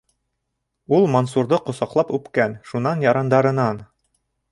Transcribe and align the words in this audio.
Ул 0.99 1.03
Мансурҙы 1.15 1.59
ҡосаҡлап 1.67 2.13
үпкән, 2.19 2.57
шунан 2.71 3.05
ярандарынан: 3.09 3.83